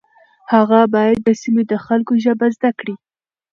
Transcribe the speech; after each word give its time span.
هغه 0.53 0.79
باید 0.93 1.17
د 1.23 1.29
سیمې 1.41 1.63
د 1.71 1.73
خلکو 1.85 2.13
ژبه 2.23 2.47
زده 2.55 2.71
کړي. 2.79 2.95